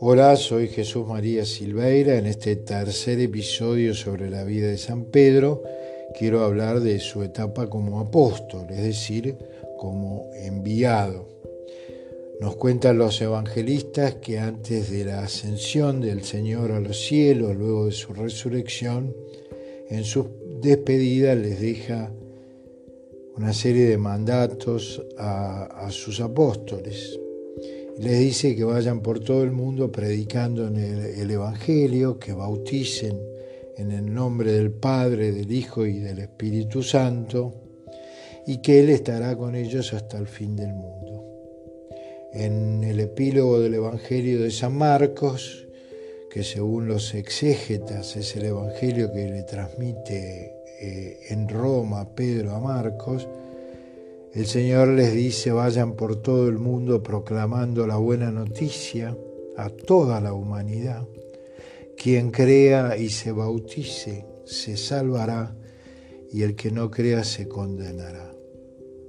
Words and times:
Hola, 0.00 0.36
soy 0.36 0.68
Jesús 0.68 1.06
María 1.06 1.44
Silveira. 1.44 2.16
En 2.18 2.26
este 2.26 2.56
tercer 2.56 3.20
episodio 3.20 3.94
sobre 3.94 4.30
la 4.30 4.44
vida 4.44 4.68
de 4.68 4.78
San 4.78 5.04
Pedro 5.04 5.62
quiero 6.18 6.44
hablar 6.44 6.80
de 6.80 6.98
su 6.98 7.22
etapa 7.22 7.70
como 7.70 8.00
apóstol, 8.00 8.66
es 8.70 8.82
decir, 8.82 9.36
como 9.78 10.30
enviado. 10.34 11.28
Nos 12.40 12.56
cuentan 12.56 12.98
los 12.98 13.20
evangelistas 13.20 14.14
que 14.16 14.38
antes 14.38 14.90
de 14.90 15.04
la 15.04 15.20
ascensión 15.22 16.00
del 16.00 16.24
Señor 16.24 16.72
a 16.72 16.80
los 16.80 16.98
cielos, 16.98 17.56
luego 17.56 17.86
de 17.86 17.92
su 17.92 18.14
resurrección, 18.14 19.14
en 19.88 20.04
su 20.04 20.28
despedida 20.60 21.34
les 21.34 21.60
deja 21.60 22.12
una 23.36 23.52
serie 23.52 23.86
de 23.86 23.98
mandatos 23.98 25.02
a, 25.18 25.88
sus 25.90 26.20
apóstoles 26.20 27.18
les 27.98 28.18
dice 28.18 28.56
que 28.56 28.64
vayan 28.64 29.00
por 29.00 29.20
todo 29.20 29.42
el 29.42 29.50
mundo 29.50 29.92
predicando 29.92 30.66
en 30.66 30.76
el, 30.76 31.30
Evangelio, 31.30 32.18
que 32.18 32.32
bauticen 32.32 33.20
en 33.76 33.92
el 33.92 34.12
nombre 34.12 34.52
del 34.52 34.70
Padre, 34.70 35.32
del 35.32 35.52
Hijo 35.52 35.84
y 35.84 35.98
del 35.98 36.20
Espíritu 36.20 36.82
Santo, 36.82 37.52
y 38.46 38.62
que 38.62 38.80
Él 38.80 38.88
estará 38.88 39.36
con 39.36 39.54
ellos 39.54 39.92
hasta 39.92 40.16
el 40.16 40.26
fin 40.26 40.56
del 40.56 40.72
mundo. 40.72 41.24
En 42.32 42.84
el 42.84 43.00
epílogo 43.00 43.60
del 43.60 43.74
Evangelio 43.74 44.42
de 44.42 44.50
San 44.50 44.74
Marcos, 44.74 45.66
que 46.30 46.42
según 46.42 46.88
los 46.88 47.14
exégetas 47.14 48.16
es 48.16 48.34
el 48.36 48.46
Evangelio 48.46 49.12
que 49.12 49.28
le 49.28 49.42
transmite 49.42 50.59
eh, 50.82 51.26
en 51.28 51.46
Roma 51.46 52.14
Pedro 52.14 52.54
a 52.54 52.58
Marcos, 52.58 53.28
el 54.32 54.46
Señor 54.46 54.88
les 54.88 55.12
dice, 55.12 55.52
vayan 55.52 55.92
por 55.92 56.22
todo 56.22 56.48
el 56.48 56.58
mundo 56.58 57.02
proclamando 57.02 57.86
la 57.86 57.96
buena 57.96 58.30
noticia 58.30 59.14
a 59.58 59.68
toda 59.68 60.22
la 60.22 60.32
humanidad. 60.32 61.06
Quien 61.98 62.30
crea 62.30 62.96
y 62.96 63.10
se 63.10 63.30
bautice 63.30 64.24
se 64.46 64.78
salvará 64.78 65.54
y 66.32 66.42
el 66.42 66.56
que 66.56 66.70
no 66.70 66.90
crea 66.90 67.24
se 67.24 67.46
condenará. 67.46 68.32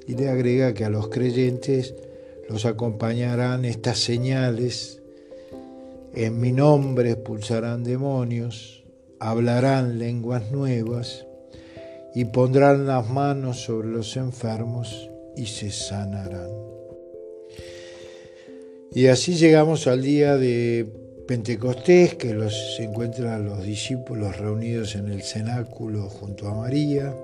Y 0.07 0.15
le 0.15 0.27
agrega 0.27 0.73
que 0.73 0.83
a 0.83 0.89
los 0.89 1.07
creyentes 1.07 1.95
los 2.49 2.65
acompañarán 2.65 3.63
estas 3.63 3.99
señales. 3.99 5.01
En 6.13 6.41
mi 6.41 6.51
nombre 6.51 7.11
expulsarán 7.11 7.85
demonios, 7.85 8.83
hablarán 9.19 9.99
lenguas 9.99 10.51
nuevas 10.51 11.27
y 12.13 12.25
pondrán 12.25 12.85
las 12.85 13.09
manos 13.09 13.61
sobre 13.61 13.89
los 13.89 14.17
enfermos 14.17 15.09
y 15.35 15.45
se 15.45 15.71
sanarán. 15.71 16.49
Y 18.93 19.07
así 19.07 19.35
llegamos 19.35 19.87
al 19.87 20.01
día 20.01 20.35
de 20.35 20.85
Pentecostés, 21.27 22.15
que 22.15 22.33
los, 22.33 22.75
se 22.75 22.83
encuentran 22.83 23.45
los 23.45 23.63
discípulos 23.63 24.37
reunidos 24.37 24.95
en 24.95 25.07
el 25.07 25.21
cenáculo 25.21 26.09
junto 26.09 26.49
a 26.49 26.55
María, 26.55 27.15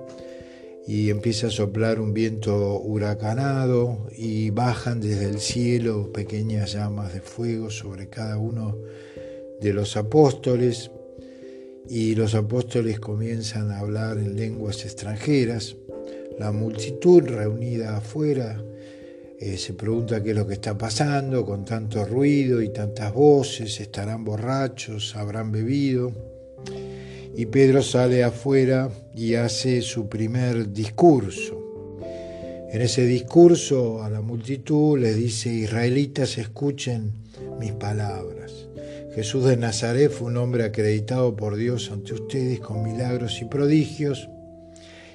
y 0.86 1.10
empieza 1.10 1.48
a 1.48 1.50
soplar 1.50 2.00
un 2.00 2.14
viento 2.14 2.80
huracanado 2.80 4.08
y 4.16 4.48
bajan 4.48 5.00
desde 5.00 5.26
el 5.26 5.38
cielo 5.38 6.10
pequeñas 6.10 6.72
llamas 6.72 7.12
de 7.12 7.20
fuego 7.20 7.68
sobre 7.68 8.08
cada 8.08 8.38
uno 8.38 8.78
de 9.60 9.74
los 9.74 9.98
apóstoles 9.98 10.90
y 11.88 12.14
los 12.14 12.34
apóstoles 12.34 13.00
comienzan 13.00 13.70
a 13.70 13.78
hablar 13.80 14.18
en 14.18 14.36
lenguas 14.36 14.84
extranjeras 14.84 15.76
la 16.38 16.52
multitud 16.52 17.22
reunida 17.22 17.96
afuera 17.96 18.62
eh, 19.40 19.56
se 19.56 19.74
pregunta 19.74 20.20
qué 20.20 20.30
es 20.30 20.36
lo 20.36 20.48
que 20.48 20.54
está 20.54 20.76
pasando 20.76 21.46
con 21.46 21.64
tanto 21.64 22.04
ruido 22.04 22.60
y 22.60 22.70
tantas 22.70 23.14
voces, 23.14 23.80
estarán 23.80 24.24
borrachos, 24.24 25.14
habrán 25.14 25.52
bebido. 25.52 26.12
Y 27.36 27.46
Pedro 27.46 27.80
sale 27.82 28.24
afuera 28.24 28.90
y 29.14 29.34
hace 29.34 29.80
su 29.82 30.08
primer 30.08 30.72
discurso. 30.72 31.96
En 32.72 32.82
ese 32.82 33.06
discurso 33.06 34.02
a 34.02 34.10
la 34.10 34.22
multitud 34.22 34.98
les 34.98 35.14
dice, 35.16 35.50
israelitas, 35.50 36.36
escuchen 36.36 37.12
mis 37.60 37.72
palabras. 37.72 38.67
Jesús 39.14 39.44
de 39.44 39.56
Nazaret 39.56 40.10
fue 40.10 40.28
un 40.28 40.36
hombre 40.36 40.64
acreditado 40.64 41.34
por 41.34 41.56
Dios 41.56 41.90
ante 41.90 42.14
ustedes 42.14 42.60
con 42.60 42.82
milagros 42.82 43.40
y 43.40 43.46
prodigios 43.46 44.28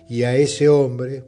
y 0.10 0.24
a 0.24 0.36
ese 0.36 0.68
hombre, 0.70 1.24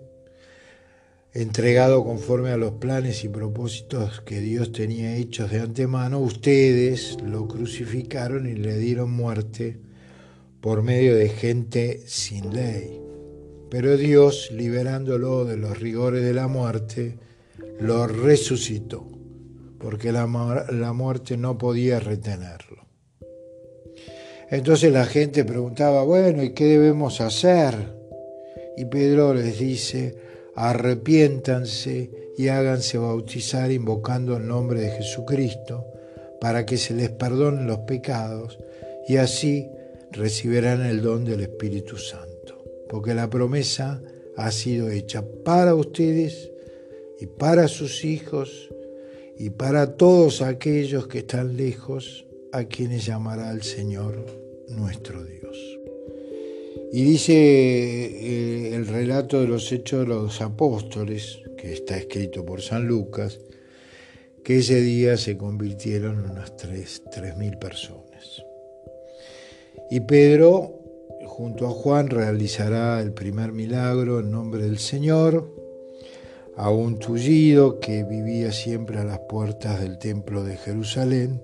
entregado 1.33 2.03
conforme 2.03 2.51
a 2.51 2.57
los 2.57 2.73
planes 2.73 3.23
y 3.23 3.29
propósitos 3.29 4.21
que 4.21 4.39
Dios 4.39 4.71
tenía 4.71 5.15
hechos 5.15 5.51
de 5.51 5.59
antemano, 5.59 6.19
ustedes 6.19 7.17
lo 7.23 7.47
crucificaron 7.47 8.47
y 8.47 8.53
le 8.53 8.77
dieron 8.77 9.11
muerte 9.11 9.79
por 10.61 10.81
medio 10.81 11.15
de 11.15 11.29
gente 11.29 12.03
sin 12.07 12.53
ley. 12.53 13.01
Pero 13.69 13.97
Dios, 13.97 14.49
liberándolo 14.51 15.45
de 15.45 15.57
los 15.57 15.79
rigores 15.79 16.23
de 16.23 16.33
la 16.33 16.47
muerte, 16.47 17.17
lo 17.79 18.07
resucitó, 18.07 19.14
porque 19.79 20.11
la, 20.11 20.25
muerte 20.27 21.37
no 21.37 21.57
podía 21.57 21.99
retenerlo. 21.99 22.85
Entonces 24.49 24.91
la 24.91 25.05
gente 25.05 25.43
preguntaba, 25.43 26.03
bueno, 26.03 26.43
¿y 26.43 26.51
qué 26.51 26.65
debemos 26.65 27.21
hacer? 27.21 27.75
Y 28.77 28.85
Pedro 28.85 29.33
les 29.33 29.59
dice, 29.59 30.15
arrepiéntanse 30.55 32.33
y 32.37 32.47
háganse 32.49 32.97
bautizar 32.97 33.71
invocando 33.71 34.37
el 34.37 34.47
nombre 34.47 34.81
de 34.81 34.91
Jesucristo 34.91 35.85
para 36.39 36.65
que 36.65 36.77
se 36.77 36.93
les 36.93 37.09
perdonen 37.09 37.65
los 37.65 37.79
pecados 37.79 38.59
y 39.07 39.17
así 39.17 39.69
recibirán 40.11 40.85
el 40.85 41.01
don 41.01 41.25
del 41.25 41.41
Espíritu 41.41 41.97
Santo. 41.97 42.63
Porque 42.89 43.13
la 43.13 43.29
promesa 43.29 44.01
ha 44.37 44.51
sido 44.51 44.89
hecha 44.89 45.23
para 45.43 45.75
ustedes 45.75 46.51
y 47.19 47.25
para 47.25 47.67
sus 47.67 48.03
hijos 48.03 48.69
y 49.37 49.49
para 49.49 49.97
todos 49.97 50.41
aquellos 50.41 51.07
que 51.07 51.19
están 51.19 51.57
lejos, 51.57 52.25
a 52.51 52.63
quienes 52.63 53.05
llamará 53.05 53.51
el 53.51 53.63
Señor 53.63 54.25
nuestro 54.69 55.23
Dios. 55.25 55.57
Y 56.93 57.03
dice 57.03 57.33
eh, 57.33 58.75
el 58.75 58.87
relato 58.87 59.41
de 59.41 59.47
los 59.47 59.69
hechos 59.73 60.01
de 60.01 60.07
los 60.07 60.39
apóstoles, 60.39 61.41
que 61.57 61.73
está 61.73 61.97
escrito 61.97 62.45
por 62.45 62.61
San 62.61 62.87
Lucas, 62.87 63.39
que 64.43 64.59
ese 64.59 64.79
día 64.79 65.17
se 65.17 65.35
convirtieron 65.35 66.23
en 66.23 66.31
unas 66.31 66.55
tres 66.55 67.01
mil 67.37 67.57
personas. 67.57 68.43
Y 69.91 69.99
Pedro, 70.01 70.79
junto 71.25 71.67
a 71.67 71.71
Juan, 71.71 72.09
realizará 72.09 73.01
el 73.01 73.11
primer 73.11 73.51
milagro 73.51 74.21
en 74.21 74.31
nombre 74.31 74.63
del 74.63 74.77
Señor 74.77 75.64
a 76.57 76.69
un 76.69 76.99
tullido 76.99 77.79
que 77.79 78.03
vivía 78.03 78.51
siempre 78.51 78.99
a 78.99 79.03
las 79.03 79.19
puertas 79.19 79.81
del 79.81 79.97
templo 79.97 80.43
de 80.43 80.57
Jerusalén. 80.57 81.41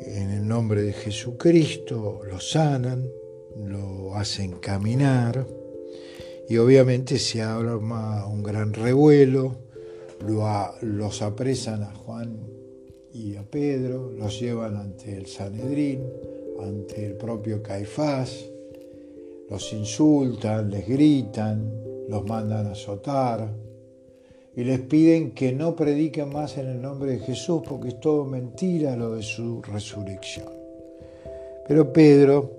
En 0.00 0.30
el 0.30 0.46
nombre 0.46 0.82
de 0.82 0.92
Jesucristo 0.92 2.20
lo 2.28 2.40
sanan 2.40 3.08
lo 3.56 4.14
hacen 4.16 4.52
caminar 4.52 5.46
y 6.48 6.56
obviamente 6.56 7.18
se 7.18 7.42
arma 7.42 8.26
un 8.26 8.42
gran 8.42 8.72
revuelo, 8.72 9.56
los 10.82 11.22
apresan 11.22 11.82
a 11.82 11.94
Juan 11.94 12.40
y 13.12 13.36
a 13.36 13.42
Pedro, 13.42 14.10
los 14.10 14.38
llevan 14.40 14.76
ante 14.76 15.16
el 15.16 15.26
Sanedrín, 15.26 16.02
ante 16.60 17.06
el 17.06 17.14
propio 17.14 17.62
Caifás, 17.62 18.44
los 19.48 19.72
insultan, 19.72 20.70
les 20.70 20.86
gritan, 20.88 21.81
los 22.08 22.24
mandan 22.26 22.66
a 22.66 22.72
azotar 22.72 23.52
y 24.54 24.64
les 24.64 24.80
piden 24.80 25.32
que 25.32 25.52
no 25.52 25.74
prediquen 25.74 26.30
más 26.30 26.58
en 26.58 26.68
el 26.68 26.82
nombre 26.82 27.12
de 27.12 27.18
Jesús 27.20 27.62
porque 27.66 27.88
es 27.88 28.00
todo 28.00 28.24
mentira 28.24 28.96
lo 28.96 29.14
de 29.14 29.22
su 29.22 29.62
resurrección. 29.62 30.48
Pero 31.66 31.92
Pedro 31.92 32.50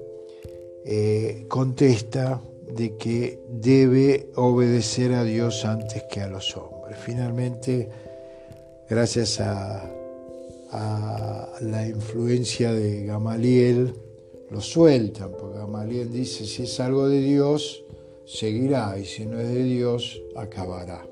eh, 0.85 1.45
contesta 1.47 2.41
de 2.75 2.97
que 2.97 3.39
debe 3.50 4.31
obedecer 4.35 5.13
a 5.13 5.23
Dios 5.23 5.65
antes 5.65 6.03
que 6.12 6.21
a 6.21 6.27
los 6.27 6.57
hombres. 6.57 6.97
Finalmente, 6.97 7.89
gracias 8.89 9.39
a, 9.39 9.89
la 11.62 11.88
influencia 11.88 12.73
de 12.73 13.06
Gamaliel, 13.06 13.94
lo 14.50 14.59
sueltan, 14.59 15.31
porque 15.39 15.59
Gamaliel 15.59 16.12
dice, 16.12 16.45
si 16.45 16.63
es 16.63 16.79
algo 16.79 17.07
de 17.07 17.21
Dios, 17.21 17.82
seguirá, 18.25 18.97
y 18.97 19.05
si 19.05 19.25
no 19.25 19.39
es 19.39 19.49
de 19.49 19.63
Dios, 19.63 20.21
acabará. 20.35 21.05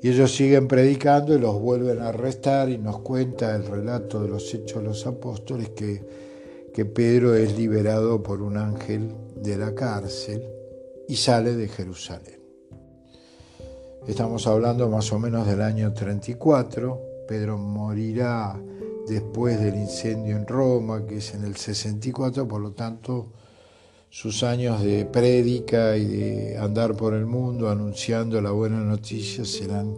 Y 0.00 0.10
ellos 0.10 0.34
siguen 0.34 0.68
predicando 0.68 1.34
y 1.34 1.40
los 1.40 1.60
vuelven 1.60 1.98
a 2.00 2.08
arrestar 2.08 2.70
y 2.70 2.78
nos 2.78 3.00
cuenta 3.00 3.56
el 3.56 3.66
relato 3.66 4.22
de 4.22 4.28
los 4.28 4.54
hechos 4.54 4.82
de 4.82 4.88
los 4.88 5.06
apóstoles 5.06 5.70
que 5.70 6.28
que 6.78 6.84
Pedro 6.84 7.34
es 7.34 7.58
liberado 7.58 8.22
por 8.22 8.40
un 8.40 8.56
ángel 8.56 9.12
de 9.34 9.56
la 9.56 9.74
cárcel 9.74 10.48
y 11.08 11.16
sale 11.16 11.56
de 11.56 11.66
Jerusalén. 11.66 12.40
Estamos 14.06 14.46
hablando 14.46 14.88
más 14.88 15.12
o 15.12 15.18
menos 15.18 15.44
del 15.44 15.60
año 15.60 15.92
34. 15.92 17.00
Pedro 17.26 17.58
morirá 17.58 18.56
después 19.08 19.60
del 19.60 19.74
incendio 19.74 20.36
en 20.36 20.46
Roma, 20.46 21.04
que 21.04 21.16
es 21.16 21.34
en 21.34 21.42
el 21.42 21.56
64, 21.56 22.46
por 22.46 22.60
lo 22.60 22.70
tanto 22.70 23.32
sus 24.10 24.42
años 24.42 24.82
de 24.82 25.04
prédica 25.04 25.96
y 25.96 26.06
de 26.06 26.58
andar 26.58 26.96
por 26.96 27.14
el 27.14 27.26
mundo 27.26 27.68
anunciando 27.68 28.40
la 28.40 28.50
buena 28.50 28.80
noticia 28.80 29.44
serán 29.44 29.94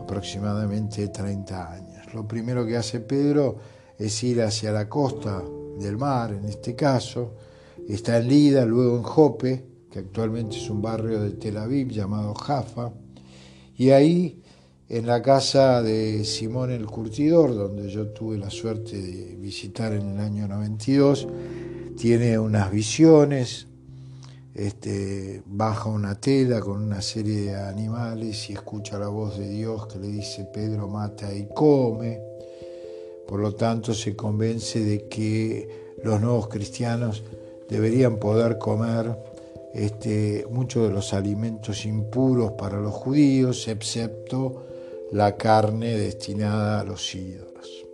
aproximadamente 0.00 1.08
30 1.08 1.72
años. 1.72 2.14
Lo 2.14 2.26
primero 2.26 2.66
que 2.66 2.76
hace 2.76 3.00
Pedro 3.00 3.58
es 3.98 4.22
ir 4.24 4.42
hacia 4.42 4.72
la 4.72 4.88
costa 4.88 5.42
del 5.78 5.96
mar, 5.96 6.32
en 6.32 6.46
este 6.46 6.74
caso, 6.74 7.34
está 7.88 8.18
en 8.18 8.28
Lida, 8.28 8.64
luego 8.64 8.96
en 8.96 9.02
Jope, 9.02 9.64
que 9.90 9.98
actualmente 10.00 10.56
es 10.56 10.70
un 10.70 10.80
barrio 10.80 11.20
de 11.20 11.30
Tel 11.32 11.56
Aviv 11.56 11.88
llamado 11.88 12.34
Jaffa, 12.34 12.92
y 13.76 13.90
ahí 13.90 14.42
en 14.88 15.06
la 15.06 15.22
casa 15.22 15.82
de 15.82 16.24
Simón 16.24 16.70
el 16.70 16.86
Curtidor, 16.86 17.54
donde 17.54 17.88
yo 17.88 18.08
tuve 18.08 18.36
la 18.36 18.50
suerte 18.50 19.00
de 19.00 19.36
visitar 19.36 19.92
en 19.92 20.10
el 20.10 20.18
año 20.18 20.48
92, 20.48 21.28
tiene 22.00 22.38
unas 22.38 22.70
visiones, 22.70 23.66
este, 24.54 25.42
baja 25.44 25.90
una 25.90 26.18
tela 26.18 26.60
con 26.60 26.82
una 26.82 27.02
serie 27.02 27.42
de 27.42 27.54
animales 27.54 28.48
y 28.48 28.54
escucha 28.54 28.98
la 28.98 29.08
voz 29.08 29.38
de 29.38 29.46
Dios 29.46 29.86
que 29.86 29.98
le 29.98 30.08
dice 30.08 30.48
Pedro 30.50 30.88
mata 30.88 31.30
y 31.34 31.46
come. 31.54 32.18
Por 33.28 33.40
lo 33.40 33.54
tanto 33.54 33.92
se 33.92 34.16
convence 34.16 34.82
de 34.82 35.08
que 35.08 35.94
los 36.02 36.22
nuevos 36.22 36.48
cristianos 36.48 37.22
deberían 37.68 38.16
poder 38.16 38.56
comer 38.56 39.14
este, 39.74 40.46
muchos 40.50 40.88
de 40.88 40.94
los 40.94 41.12
alimentos 41.12 41.84
impuros 41.84 42.52
para 42.52 42.80
los 42.80 42.94
judíos, 42.94 43.68
excepto 43.68 44.64
la 45.12 45.36
carne 45.36 45.98
destinada 45.98 46.80
a 46.80 46.84
los 46.84 47.14
ídolos. 47.14 47.89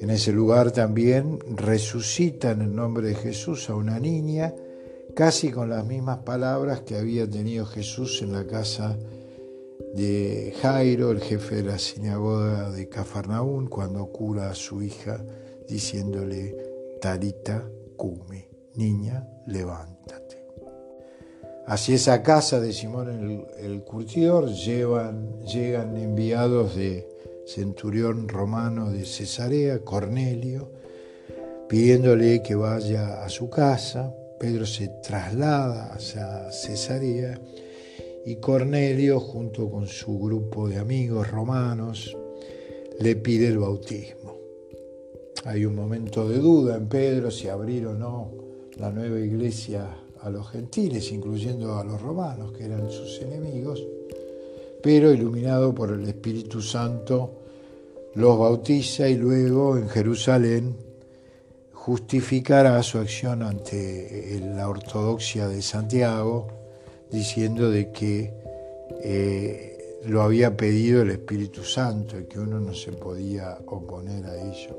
En 0.00 0.10
ese 0.10 0.32
lugar 0.32 0.70
también 0.70 1.40
resucita 1.56 2.52
en 2.52 2.62
el 2.62 2.74
nombre 2.74 3.08
de 3.08 3.14
Jesús 3.14 3.68
a 3.68 3.74
una 3.74 3.98
niña, 3.98 4.54
casi 5.14 5.50
con 5.50 5.70
las 5.70 5.84
mismas 5.84 6.18
palabras 6.18 6.82
que 6.82 6.96
había 6.96 7.28
tenido 7.28 7.66
Jesús 7.66 8.22
en 8.22 8.32
la 8.32 8.46
casa 8.46 8.96
de 9.94 10.54
Jairo, 10.62 11.10
el 11.10 11.20
jefe 11.20 11.56
de 11.56 11.62
la 11.64 11.78
sinagoga 11.78 12.70
de 12.70 12.88
Cafarnaún, 12.88 13.66
cuando 13.66 14.06
cura 14.06 14.50
a 14.50 14.54
su 14.54 14.82
hija 14.82 15.24
diciéndole, 15.68 16.56
Tarita 17.00 17.68
Cumi, 17.96 18.44
niña, 18.74 19.26
levántate. 19.46 20.38
Hacia 21.66 21.96
esa 21.96 22.22
casa 22.22 22.60
de 22.60 22.72
Simón 22.72 23.46
el, 23.58 23.82
curtidor 23.82 24.48
llegan 24.48 25.96
enviados 25.96 26.74
de 26.76 27.06
centurión 27.48 28.28
romano 28.28 28.90
de 28.90 29.06
Cesarea, 29.06 29.78
Cornelio, 29.78 30.68
pidiéndole 31.66 32.42
que 32.42 32.54
vaya 32.54 33.24
a 33.24 33.28
su 33.30 33.48
casa. 33.48 34.14
Pedro 34.38 34.66
se 34.66 34.88
traslada 35.02 35.94
hacia 35.94 36.52
Cesarea 36.52 37.40
y 38.26 38.36
Cornelio, 38.36 39.18
junto 39.18 39.70
con 39.70 39.86
su 39.86 40.18
grupo 40.18 40.68
de 40.68 40.76
amigos 40.76 41.30
romanos, 41.30 42.14
le 43.00 43.16
pide 43.16 43.48
el 43.48 43.58
bautismo. 43.58 44.36
Hay 45.46 45.64
un 45.64 45.74
momento 45.74 46.28
de 46.28 46.38
duda 46.38 46.76
en 46.76 46.86
Pedro 46.86 47.30
si 47.30 47.48
abrir 47.48 47.86
o 47.86 47.94
no 47.94 48.30
la 48.76 48.90
nueva 48.90 49.18
iglesia 49.18 49.88
a 50.20 50.28
los 50.28 50.50
gentiles, 50.50 51.10
incluyendo 51.12 51.78
a 51.78 51.84
los 51.84 52.00
romanos, 52.02 52.52
que 52.52 52.66
eran 52.66 52.90
sus 52.90 53.22
enemigos, 53.22 53.82
pero 54.82 55.12
iluminado 55.12 55.74
por 55.74 55.92
el 55.92 56.06
Espíritu 56.06 56.60
Santo, 56.60 57.37
los 58.14 58.38
bautiza 58.38 59.08
y 59.08 59.16
luego 59.16 59.76
en 59.76 59.88
Jerusalén 59.88 60.76
justificará 61.72 62.82
su 62.82 62.98
acción 62.98 63.42
ante 63.42 64.40
la 64.54 64.68
ortodoxia 64.68 65.48
de 65.48 65.62
Santiago, 65.62 66.48
diciendo 67.10 67.70
de 67.70 67.90
que 67.90 68.34
eh, 69.02 70.00
lo 70.04 70.22
había 70.22 70.56
pedido 70.56 71.02
el 71.02 71.10
Espíritu 71.10 71.64
Santo 71.64 72.18
y 72.18 72.24
que 72.24 72.38
uno 72.38 72.60
no 72.60 72.74
se 72.74 72.92
podía 72.92 73.58
oponer 73.66 74.26
a 74.26 74.36
ello. 74.36 74.76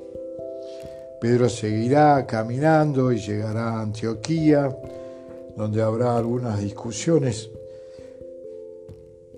Pedro 1.19 1.49
seguirá 1.49 2.25
caminando 2.25 3.11
y 3.11 3.19
llegará 3.19 3.71
a 3.71 3.81
Antioquía, 3.81 4.75
donde 5.55 5.81
habrá 5.81 6.15
algunas 6.15 6.61
discusiones 6.61 7.49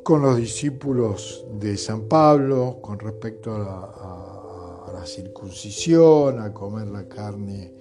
con 0.03 0.21
los 0.21 0.37
discípulos 0.37 1.45
de 1.59 1.77
San 1.77 2.07
Pablo 2.07 2.79
con 2.81 2.99
respecto 2.99 3.53
a 3.53 4.89
la, 4.93 5.05
circuncisión, 5.05 6.39
a 6.39 6.53
comer 6.53 6.87
la 6.87 7.07
carne 7.07 7.73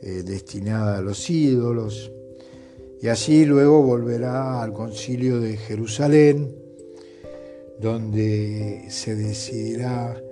eh, 0.00 0.22
destinada 0.22 0.98
a 0.98 1.02
los 1.02 1.28
ídolos. 1.28 2.12
Y 3.00 3.08
así 3.08 3.44
luego 3.44 3.82
volverá 3.82 4.62
al 4.62 4.72
concilio 4.72 5.40
de 5.40 5.56
Jerusalén, 5.56 6.54
donde 7.80 8.84
se 8.90 9.16
decidirá 9.16 10.22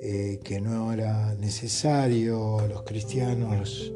eh, 0.00 0.40
que 0.42 0.62
no 0.62 0.94
era 0.94 1.34
necesario 1.34 2.58
a 2.58 2.68
los 2.68 2.82
cristianos 2.84 3.92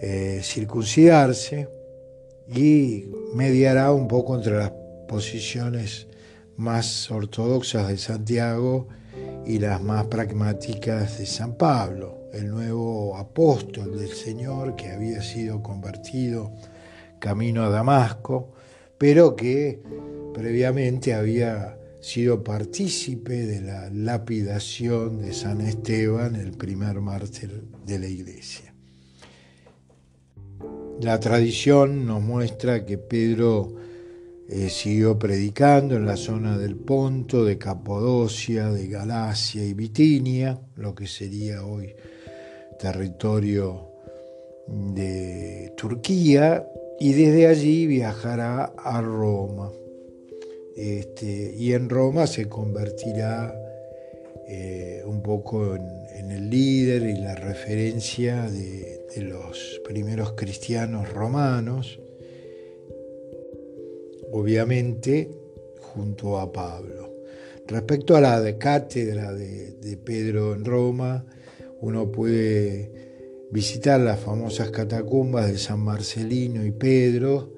eh, 0.00 0.40
circuncidarse 0.42 1.68
y 2.48 3.06
mediará 3.32 3.92
un 3.92 4.08
poco 4.08 4.34
entre 4.34 4.56
las 4.56 4.72
posiciones 5.06 6.06
más 6.56 7.10
ortodoxas 7.10 7.88
de 7.88 7.98
Santiago 7.98 8.88
y 9.46 9.58
las 9.58 9.82
más 9.82 10.06
pragmáticas 10.06 11.18
de 11.18 11.26
San 11.26 11.56
Pablo, 11.56 12.28
el 12.32 12.48
nuevo 12.50 13.16
apóstol 13.16 13.98
del 13.98 14.10
Señor 14.10 14.76
que 14.76 14.90
había 14.90 15.22
sido 15.22 15.62
convertido 15.62 16.52
camino 17.18 17.64
a 17.64 17.70
Damasco, 17.70 18.52
pero 18.98 19.36
que 19.36 19.80
previamente 20.34 21.14
había 21.14 21.78
sido 22.00 22.44
partícipe 22.44 23.46
de 23.46 23.60
la 23.60 23.90
lapidación 23.90 25.20
de 25.20 25.32
San 25.32 25.60
Esteban, 25.60 26.36
el 26.36 26.52
primer 26.52 27.00
mártir 27.00 27.64
de 27.84 27.98
la 27.98 28.06
iglesia. 28.06 28.72
La 31.00 31.20
tradición 31.20 32.06
nos 32.06 32.22
muestra 32.22 32.86
que 32.86 32.96
Pedro 32.96 33.85
eh, 34.48 34.68
siguió 34.68 35.18
predicando 35.18 35.96
en 35.96 36.06
la 36.06 36.16
zona 36.16 36.56
del 36.56 36.76
Ponto, 36.76 37.44
de 37.44 37.58
Capodocia, 37.58 38.70
de 38.70 38.88
Galacia 38.88 39.64
y 39.64 39.74
Bitinia, 39.74 40.60
lo 40.76 40.94
que 40.94 41.06
sería 41.06 41.64
hoy 41.64 41.94
territorio 42.78 43.88
de 44.68 45.72
Turquía, 45.76 46.66
y 46.98 47.12
desde 47.12 47.46
allí 47.46 47.86
viajará 47.86 48.72
a 48.76 49.00
Roma. 49.00 49.70
Este, 50.76 51.54
y 51.56 51.72
en 51.72 51.88
Roma 51.88 52.26
se 52.26 52.48
convertirá 52.48 53.54
eh, 54.46 55.02
un 55.06 55.22
poco 55.22 55.74
en, 55.74 56.30
el 56.30 56.50
líder 56.50 57.02
y 57.02 57.16
la 57.16 57.34
referencia 57.34 58.50
de, 58.50 58.94
los 59.16 59.80
primeros 59.84 60.32
cristianos 60.32 61.10
romanos, 61.10 61.98
obviamente 64.38 65.30
junto 65.80 66.38
a 66.38 66.52
Pablo. 66.52 67.14
Respecto 67.66 68.16
a 68.16 68.20
la 68.20 68.58
cátedra 68.58 69.32
de, 69.32 69.98
Pedro 70.04 70.54
en 70.54 70.64
Roma, 70.64 71.24
uno 71.80 72.10
puede 72.12 72.90
visitar 73.50 74.00
las 74.00 74.20
famosas 74.20 74.70
catacumbas 74.70 75.48
de 75.50 75.58
San 75.58 75.80
Marcelino 75.80 76.64
y 76.64 76.70
Pedro, 76.70 77.52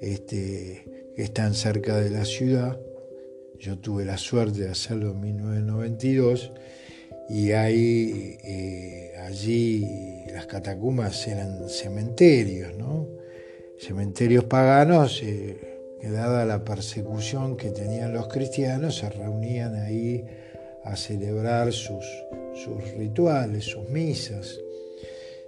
este, 0.00 1.12
que 1.14 1.22
están 1.22 1.54
cerca 1.54 1.98
de 1.98 2.10
la 2.10 2.24
ciudad 2.24 2.78
yo 3.62 3.78
tuve 3.78 4.04
la 4.04 4.18
suerte 4.18 4.62
de 4.62 4.70
hacerlo 4.70 5.12
en 5.12 5.20
1992 5.20 6.52
y 7.28 7.52
ahí, 7.52 8.36
eh, 8.42 9.12
allí 9.24 9.86
las 10.32 10.46
catacumbas 10.46 11.28
eran 11.28 11.68
cementerios, 11.68 12.76
¿no? 12.76 13.06
Cementerios 13.78 14.44
paganos, 14.44 15.22
eh, 15.22 15.71
que 16.02 16.10
dada 16.10 16.44
la 16.44 16.64
persecución 16.64 17.56
que 17.56 17.70
tenían 17.70 18.12
los 18.12 18.26
cristianos, 18.26 18.96
se 18.96 19.08
reunían 19.08 19.76
ahí 19.76 20.24
a 20.82 20.96
celebrar 20.96 21.72
sus, 21.72 22.04
sus 22.54 22.82
rituales, 22.96 23.66
sus 23.66 23.88
misas. 23.88 24.58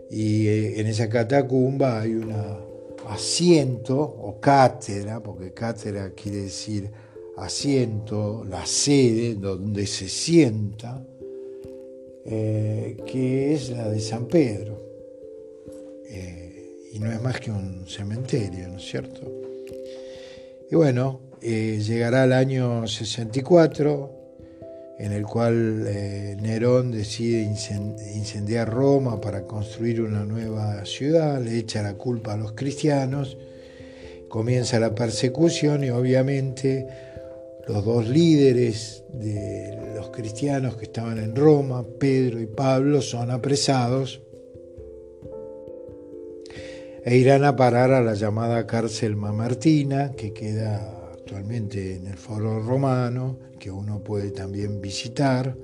Y 0.09 0.47
eh, 0.47 0.81
en 0.81 0.87
esa 0.87 1.09
catacumba 1.09 2.01
hay 2.01 2.15
un 2.15 2.33
asiento 3.09 3.99
o 3.99 4.39
cátedra, 4.39 5.21
porque 5.21 5.53
cátedra 5.53 6.11
quiere 6.11 6.43
decir 6.43 6.89
asiento, 7.37 8.45
la 8.49 8.65
sede 8.65 9.35
donde 9.35 9.89
se 9.89 10.09
sienta, 10.09 11.05
eh, 12.25 12.97
que 13.05 13.55
es 13.55 13.71
la 13.71 13.89
de 13.89 13.99
San 13.99 14.27
Pedro. 14.27 14.81
Eh, 16.09 16.91
y 16.93 17.01
no 17.01 17.11
es 17.11 17.21
más 17.21 17.41
que 17.41 17.51
un 17.51 17.89
cementerio, 17.89 18.69
¿no 18.69 18.77
es 18.77 18.85
cierto? 18.85 19.54
Y 20.75 20.77
bueno, 20.77 21.21
eh, 21.41 21.81
llegará 21.87 22.25
el 22.25 22.33
año 22.33 22.89
64, 22.89 24.11
en 24.99 25.13
el 25.13 25.23
cual 25.25 25.85
eh, 25.87 26.37
Nerón 26.41 26.91
decide 26.91 27.43
incendiar 27.43 28.71
Roma 28.71 29.21
para 29.21 29.45
construir 29.45 30.03
una 30.03 30.25
nueva 30.25 30.85
ciudad, 30.85 31.41
le 31.41 31.59
echa 31.59 31.81
la 31.81 31.95
culpa 31.95 32.33
a 32.33 32.37
los 32.37 32.55
cristianos, 32.55 33.39
comienza 34.29 34.81
la 34.81 34.97
persecución 34.97 35.85
y 35.85 35.91
obviamente 35.91 36.89
los 37.69 37.85
dos 37.85 38.09
líderes 38.09 39.05
de 39.13 39.79
los 39.95 40.11
cristianos 40.11 40.75
que 40.75 40.87
estaban 40.87 41.19
en 41.19 41.37
Roma, 41.37 41.85
Pedro 42.01 42.41
y 42.41 42.47
Pablo, 42.47 43.01
son 43.01 43.31
apresados 43.31 44.24
e 47.05 47.19
irán 47.19 47.45
a 47.45 47.55
parar 47.55 47.93
a 47.93 48.01
la 48.01 48.15
llamada 48.15 48.67
cárcel 48.67 49.15
Mamertina, 49.15 50.13
que 50.13 50.33
queda 50.33 51.11
actualmente 51.13 51.97
en 51.97 52.07
el 52.07 52.17
Foro 52.17 52.61
Romano, 52.61 53.39
que 53.59 53.71
uno 53.71 54.03
puede 54.03 54.31
también 54.31 54.81
visitar. 54.81 55.55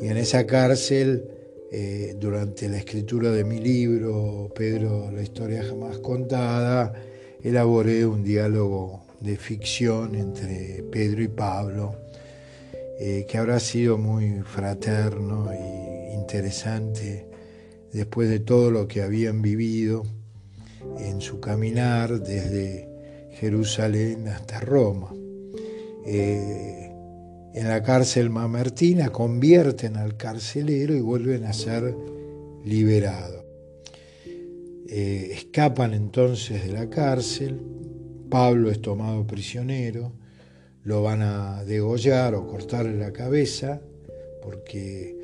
Y 0.00 0.08
en 0.08 0.16
esa 0.16 0.46
cárcel, 0.46 1.24
eh, 1.70 2.16
durante 2.18 2.70
la 2.70 2.78
escritura 2.78 3.30
de 3.30 3.44
mi 3.44 3.58
libro, 3.58 4.50
Pedro, 4.54 5.10
la 5.10 5.20
historia 5.20 5.62
jamás 5.62 5.98
contada, 5.98 6.94
elaboré 7.42 8.06
un 8.06 8.24
diálogo 8.24 9.02
de 9.20 9.36
ficción 9.36 10.14
entre 10.14 10.82
Pedro 10.90 11.22
y 11.22 11.28
Pablo, 11.28 11.96
eh, 12.98 13.26
que 13.28 13.36
habrá 13.36 13.60
sido 13.60 13.98
muy 13.98 14.40
fraterno 14.40 15.52
e 15.52 16.14
interesante 16.14 17.26
después 17.92 18.30
de 18.30 18.40
todo 18.40 18.70
lo 18.70 18.88
que 18.88 19.02
habían 19.02 19.42
vivido 19.42 20.19
en 20.98 21.20
su 21.20 21.40
caminar 21.40 22.20
desde 22.20 22.88
Jerusalén 23.32 24.28
hasta 24.28 24.60
Roma. 24.60 25.12
Eh, 26.06 26.90
en 27.54 27.68
la 27.68 27.82
cárcel 27.82 28.30
mamertina 28.30 29.10
convierten 29.10 29.96
al 29.96 30.16
carcelero 30.16 30.94
y 30.94 31.00
vuelven 31.00 31.44
a 31.44 31.52
ser 31.52 31.94
liberados. 32.64 33.44
Eh, 34.88 35.30
escapan 35.32 35.94
entonces 35.94 36.64
de 36.64 36.72
la 36.72 36.88
cárcel, 36.90 37.60
Pablo 38.28 38.70
es 38.70 38.80
tomado 38.80 39.26
prisionero, 39.26 40.12
lo 40.84 41.02
van 41.02 41.22
a 41.22 41.64
degollar 41.64 42.34
o 42.34 42.46
cortarle 42.46 42.96
la 42.96 43.12
cabeza, 43.12 43.80
porque 44.42 45.16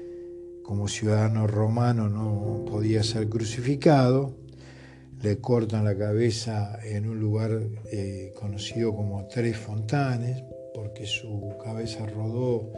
como 0.63 0.89
ciudadano 0.89 1.47
romano 1.47 2.09
no 2.09 2.65
podía 2.65 3.03
ser 3.03 3.29
crucificado, 3.29 4.35
le 5.27 5.41
cortan 5.41 5.85
la 5.85 5.99
cabeza 5.99 6.79
en 6.85 7.09
un 7.09 7.19
lugar 7.19 7.61
eh, 7.91 8.33
conocido 8.39 8.95
como 8.95 9.27
Tres 9.27 9.57
Fontanes, 9.57 10.45
porque 10.73 11.05
su 11.05 11.53
cabeza 11.65 12.07
rodó 12.07 12.71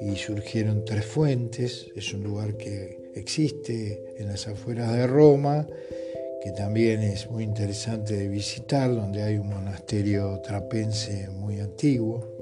y 0.00 0.16
surgieron 0.16 0.84
tres 0.84 1.04
fuentes. 1.04 1.86
Es 1.94 2.12
un 2.12 2.24
lugar 2.24 2.56
que 2.56 3.12
existe 3.14 4.16
en 4.18 4.26
las 4.26 4.48
afueras 4.48 4.92
de 4.92 5.06
Roma, 5.06 5.68
que 6.42 6.50
también 6.50 7.00
es 7.00 7.30
muy 7.30 7.44
interesante 7.44 8.16
de 8.16 8.26
visitar, 8.26 8.92
donde 8.92 9.22
hay 9.22 9.38
un 9.38 9.50
monasterio 9.50 10.40
trapense 10.40 11.28
muy 11.30 11.60
antiguo. 11.60 12.33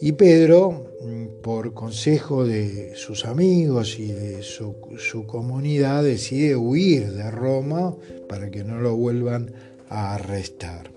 Y 0.00 0.12
Pedro, 0.12 0.92
mm, 1.02 1.42
por 1.42 1.74
consejo 1.74 2.44
de 2.44 2.94
sus 2.94 3.24
amigos 3.24 3.98
y 3.98 4.12
de 4.12 4.42
su, 4.42 5.26
comunidad, 5.26 6.04
decide 6.04 6.54
huir 6.54 7.12
de 7.12 7.30
Roma 7.30 7.96
para 8.28 8.50
que 8.50 8.62
no 8.62 8.80
lo 8.80 8.94
vuelvan 8.94 9.52
a 9.88 10.14
arrestar. 10.14 10.92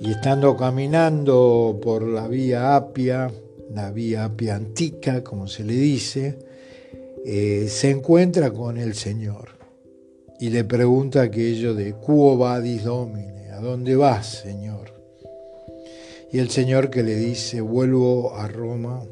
Y 0.00 0.10
estando 0.10 0.56
caminando 0.56 1.78
por 1.82 2.06
la 2.06 2.28
vía 2.28 2.76
Apia, 2.76 3.30
la 3.74 3.90
vía 3.90 4.24
Apia 4.24 4.56
antica, 4.56 5.24
como 5.24 5.48
se 5.48 5.64
le 5.64 5.74
dice, 5.74 6.38
eh, 7.24 7.66
se 7.68 7.90
encuentra 7.90 8.50
con 8.50 8.76
el 8.76 8.94
Señor 8.94 9.60
y 10.40 10.50
le 10.50 10.64
pregunta 10.64 11.22
aquello 11.22 11.74
de 11.74 11.94
Quo 11.94 12.36
vadis 12.36 12.84
Domine? 12.84 13.50
¿A 13.50 13.60
dónde 13.60 13.94
vas, 13.94 14.40
Señor? 14.42 14.99
Y 16.32 16.38
el 16.38 16.50
Señor 16.50 16.90
que 16.90 17.02
le 17.02 17.16
dice, 17.16 17.60
vuelvo 17.60 18.34
a 18.34 18.46
Roma 18.48 19.04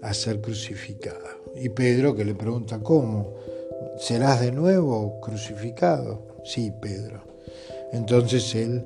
a 0.00 0.14
ser 0.14 0.40
crucificada. 0.40 1.36
Y 1.54 1.68
Pedro 1.68 2.14
que 2.14 2.24
le 2.24 2.34
pregunta, 2.34 2.80
¿cómo? 2.80 3.34
¿Serás 3.98 4.40
de 4.40 4.52
nuevo 4.52 5.20
crucificado? 5.20 6.26
Sí, 6.44 6.72
Pedro. 6.80 7.22
Entonces 7.92 8.54
él 8.54 8.84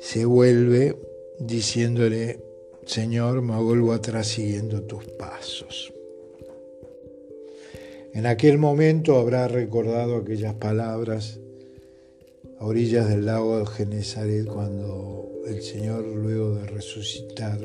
se 0.00 0.24
vuelve 0.24 0.96
diciéndole, 1.38 2.40
Señor, 2.86 3.42
me 3.42 3.62
vuelvo 3.62 3.92
atrás 3.92 4.28
siguiendo 4.28 4.82
tus 4.82 5.04
pasos. 5.04 5.92
En 8.14 8.26
aquel 8.26 8.56
momento 8.58 9.18
habrá 9.18 9.46
recordado 9.46 10.16
aquellas 10.16 10.54
palabras 10.54 11.38
a 12.60 12.64
orillas 12.64 13.08
del 13.08 13.26
lago 13.26 13.58
de 13.58 13.66
Genezaret 13.66 14.46
cuando 14.46 15.42
el 15.46 15.62
Señor 15.62 16.04
luego 16.04 16.56
de 16.56 16.66
resucitar 16.66 17.58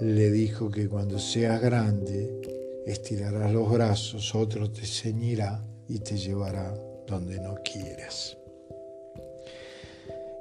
le 0.00 0.30
dijo 0.30 0.70
que 0.70 0.88
cuando 0.88 1.18
seas 1.18 1.60
grande 1.60 2.40
estirarás 2.86 3.52
los 3.52 3.70
brazos, 3.70 4.34
otro 4.34 4.70
te 4.70 4.84
ceñirá 4.84 5.64
y 5.88 6.00
te 6.00 6.16
llevará 6.16 6.74
donde 7.06 7.40
no 7.40 7.54
quieras. 7.64 8.36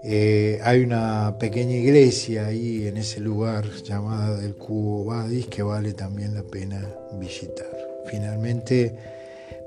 Eh, 0.03 0.59
hay 0.61 0.81
una 0.81 1.37
pequeña 1.39 1.75
iglesia 1.75 2.47
ahí 2.47 2.87
en 2.87 2.97
ese 2.97 3.19
lugar 3.19 3.65
llamada 3.83 4.37
del 4.37 4.55
Cubo 4.55 5.05
Badis 5.05 5.47
que 5.47 5.63
vale 5.63 5.93
también 5.93 6.35
la 6.35 6.43
pena 6.43 6.87
visitar. 7.19 7.75
Finalmente 8.05 8.95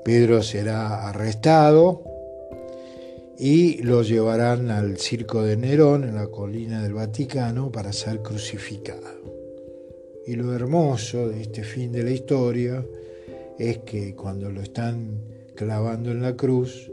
Pedro 0.05 0.41
será 0.41 1.09
arrestado 1.09 2.08
y 3.39 3.81
lo 3.83 4.03
llevarán 4.03 4.69
al 4.69 4.97
circo 4.97 5.43
de 5.43 5.55
Nerón 5.55 6.03
en 6.03 6.15
la 6.15 6.27
colina 6.27 6.83
del 6.83 6.93
Vaticano 6.93 7.71
para 7.71 7.93
ser 7.93 8.21
crucificado. 8.21 8.99
Y 10.27 10.35
lo 10.35 10.53
hermoso 10.53 11.29
de 11.29 11.41
este 11.41 11.63
fin 11.63 11.93
de 11.93 12.03
la 12.03 12.11
historia 12.11 12.85
es 13.57 13.77
que 13.79 14.13
cuando 14.13 14.51
lo 14.51 14.61
están 14.61 15.21
clavando 15.55 16.11
en 16.11 16.21
la 16.21 16.35
cruz, 16.35 16.91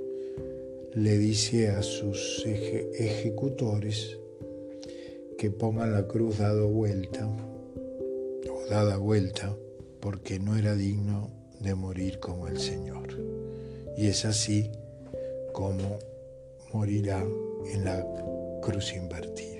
le 0.95 1.19
dice 1.19 1.71
a 1.71 1.83
sus 1.83 2.47
ejecutores 2.47 4.17
que 5.37 5.51
pongan 5.51 5.93
la 5.93 6.07
cruz 6.07 6.39
dado 6.39 6.69
vuelta 6.69 7.29
o 8.49 8.71
dada 8.71 8.99
vuelta 8.99 9.55
porque 9.99 10.39
no 10.39 10.57
era 10.57 10.77
digno 10.77 11.29
de 11.61 11.75
morir 11.75 12.21
como 12.21 12.47
el 12.47 12.61
Señor. 12.61 13.09
Y 13.97 14.07
es 14.07 14.25
así 14.25 14.71
como 15.53 15.99
morirá 16.77 17.27
en 17.73 17.85
la 17.85 18.05
cruz 18.61 18.93
invertida. 18.93 19.56